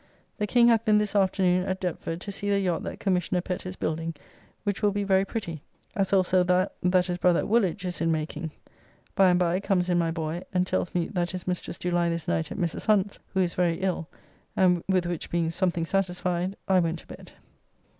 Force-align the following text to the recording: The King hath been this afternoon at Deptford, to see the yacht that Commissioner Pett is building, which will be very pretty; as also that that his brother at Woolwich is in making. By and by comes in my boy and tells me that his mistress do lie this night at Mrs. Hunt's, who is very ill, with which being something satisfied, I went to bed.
The 0.39 0.47
King 0.47 0.67
hath 0.69 0.83
been 0.83 0.97
this 0.97 1.15
afternoon 1.15 1.67
at 1.67 1.79
Deptford, 1.79 2.21
to 2.21 2.31
see 2.31 2.49
the 2.49 2.59
yacht 2.59 2.81
that 2.81 2.99
Commissioner 2.99 3.39
Pett 3.41 3.67
is 3.67 3.75
building, 3.75 4.15
which 4.63 4.81
will 4.81 4.89
be 4.89 5.03
very 5.03 5.23
pretty; 5.23 5.61
as 5.95 6.11
also 6.11 6.41
that 6.41 6.73
that 6.81 7.05
his 7.05 7.19
brother 7.19 7.37
at 7.41 7.47
Woolwich 7.47 7.85
is 7.85 8.01
in 8.01 8.11
making. 8.11 8.49
By 9.13 9.29
and 9.29 9.37
by 9.37 9.59
comes 9.59 9.91
in 9.91 9.99
my 9.99 10.09
boy 10.09 10.41
and 10.55 10.65
tells 10.65 10.95
me 10.95 11.09
that 11.09 11.29
his 11.29 11.45
mistress 11.45 11.77
do 11.77 11.91
lie 11.91 12.09
this 12.09 12.27
night 12.27 12.51
at 12.51 12.57
Mrs. 12.57 12.87
Hunt's, 12.87 13.19
who 13.35 13.41
is 13.41 13.53
very 13.53 13.75
ill, 13.75 14.07
with 14.89 15.05
which 15.05 15.29
being 15.29 15.51
something 15.51 15.85
satisfied, 15.85 16.55
I 16.67 16.79
went 16.79 16.97
to 16.97 17.05
bed. 17.07 17.33